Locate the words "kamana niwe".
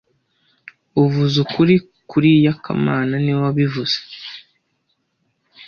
2.63-3.39